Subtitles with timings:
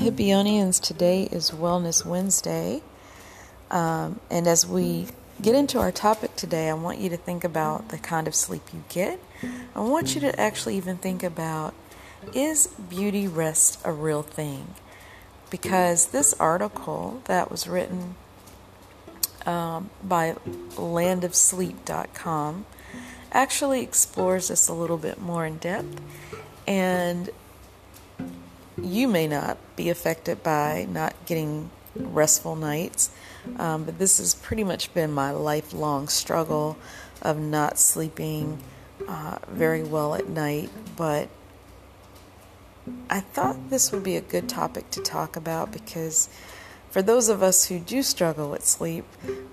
[0.00, 2.80] Hippionians, today is Wellness Wednesday.
[3.70, 5.08] Um, and as we
[5.42, 8.62] get into our topic today, I want you to think about the kind of sleep
[8.72, 9.20] you get.
[9.74, 11.74] I want you to actually even think about
[12.32, 14.72] is beauty rest a real thing?
[15.50, 18.14] Because this article that was written
[19.44, 20.32] um, by
[20.76, 22.64] landofsleep.com
[23.32, 26.00] actually explores this a little bit more in depth.
[26.66, 27.28] And
[28.80, 33.10] you may not be affected by not getting restful nights,
[33.58, 36.76] um, but this has pretty much been my lifelong struggle
[37.22, 38.58] of not sleeping
[39.08, 40.70] uh, very well at night.
[40.96, 41.28] But
[43.08, 46.28] I thought this would be a good topic to talk about because
[46.90, 49.04] for those of us who do struggle with sleep,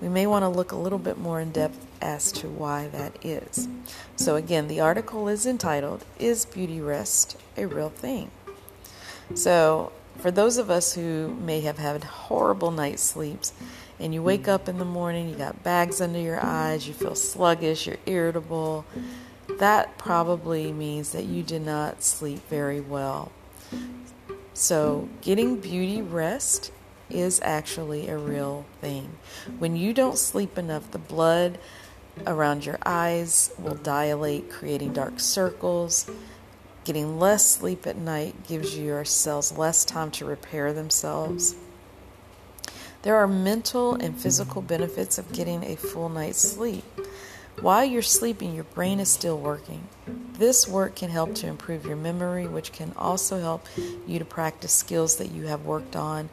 [0.02, 3.24] we may want to look a little bit more in depth as to why that
[3.24, 3.68] is.
[4.16, 8.32] So, again, the article is entitled Is Beauty Rest a Real Thing?
[9.36, 13.54] So, for those of us who may have had horrible night sleeps
[14.00, 17.16] and you wake up in the morning, you got bags under your eyes, you feel
[17.16, 18.86] sluggish, you're irritable,
[19.60, 23.32] that probably means that you did not sleep very well.
[24.54, 26.72] So, getting beauty rest
[27.10, 29.18] is actually a real thing.
[29.60, 31.60] When you don't sleep enough, the blood
[32.26, 36.10] around your eyes will dilate, creating dark circles.
[36.88, 41.54] Getting less sleep at night gives your cells less time to repair themselves.
[43.02, 46.86] There are mental and physical benefits of getting a full night's sleep.
[47.60, 49.90] While you're sleeping, your brain is still working.
[50.36, 53.68] This work can help to improve your memory, which can also help
[54.08, 56.30] you to practice skills that you have worked on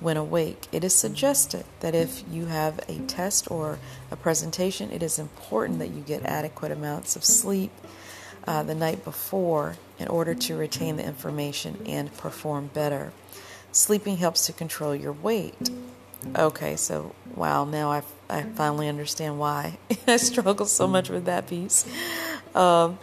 [0.00, 0.66] when awake.
[0.72, 3.78] It is suggested that if you have a test or
[4.10, 7.70] a presentation, it is important that you get adequate amounts of sleep
[8.46, 13.12] uh, the night before in order to retain the information and perform better.
[13.70, 15.70] Sleeping helps to control your weight.
[16.36, 21.46] Okay, so wow, now I, I finally understand why I struggle so much with that
[21.46, 21.86] piece.
[22.54, 22.98] Um,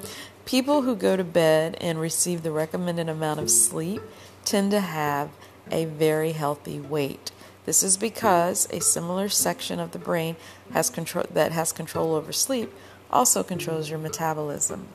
[0.46, 4.02] people who go to bed and receive the recommended amount of sleep
[4.46, 5.29] tend to have
[5.72, 7.31] a very healthy weight.
[7.66, 10.35] This is because a similar section of the brain
[10.73, 12.73] has control that has control over sleep
[13.12, 14.88] also controls your metabolism.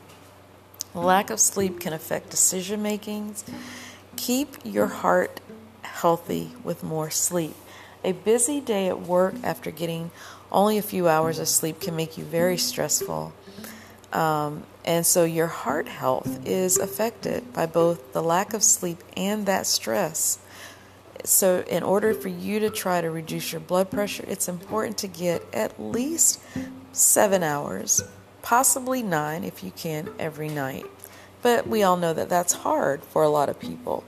[0.95, 3.35] Lack of sleep can affect decision making.
[4.15, 5.41] Keep your heart
[5.81, 7.53] healthy with more sleep.
[8.05, 10.11] A busy day at work after getting
[10.53, 13.33] only a few hours of sleep can make you very stressful.
[14.13, 19.45] Um, and so your heart health is affected by both the lack of sleep and
[19.47, 20.39] that stress.
[21.25, 25.07] So, in order for you to try to reduce your blood pressure, it's important to
[25.07, 26.39] get at least
[26.91, 28.03] seven hours
[28.45, 30.85] possibly nine if you can every night.
[31.41, 34.03] But we all know that that's hard for a lot of people.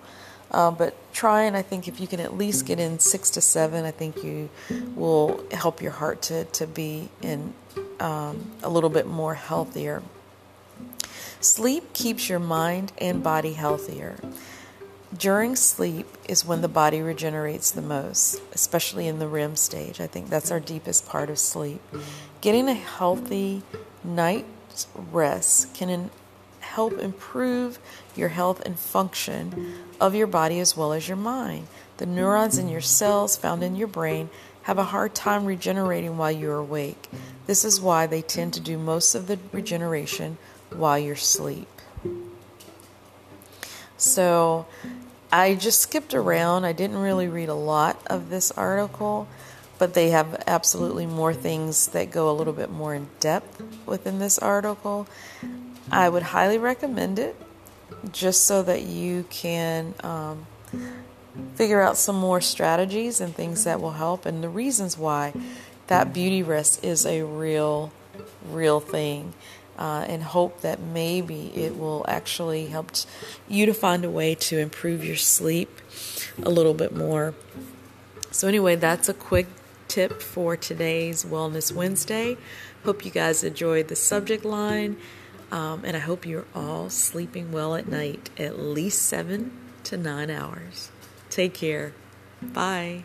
[0.52, 3.42] Uh, but try and I think if you can at least get in six to
[3.42, 4.50] seven, I think you
[4.96, 7.54] will help your heart to, to be in
[8.00, 10.04] um, a little bit more healthier.
[11.42, 14.18] Sleep keeps your mind and body healthier.
[15.18, 20.00] During sleep is when the body regenerates the most, especially in the REM stage.
[20.00, 21.82] I think that's our deepest part of sleep.
[22.42, 23.64] Getting a healthy
[24.04, 26.10] night's rest can
[26.60, 27.80] help improve
[28.16, 31.68] your health and function of your body as well as your mind.
[31.98, 34.30] The neurons in your cells found in your brain
[34.64, 37.10] have a hard time regenerating while you're awake.
[37.48, 40.38] This is why they tend to do most of the regeneration
[40.70, 41.68] while you're asleep.
[43.98, 44.68] So,
[45.32, 46.66] I just skipped around.
[46.66, 49.28] I didn't really read a lot of this article
[49.80, 54.20] but they have absolutely more things that go a little bit more in depth within
[54.20, 55.08] this article.
[55.92, 57.36] I would highly recommend it
[58.12, 60.46] just so that you can um,
[61.56, 65.34] figure out some more strategies and things that will help and the reasons why
[65.88, 67.92] that beauty rest is a real,
[68.50, 69.34] real thing.
[69.78, 72.90] Uh, and hope that maybe it will actually help
[73.48, 75.70] you to find a way to improve your sleep
[76.42, 77.36] a little bit more.
[78.32, 79.46] So, anyway, that's a quick
[79.88, 82.38] tip for today's Wellness Wednesday.
[82.84, 84.98] Hope you guys enjoyed the subject line,
[85.52, 89.52] um, and I hope you're all sleeping well at night, at least seven
[89.86, 90.92] to nine hours.
[91.30, 91.94] Take care.
[92.42, 93.04] Bye.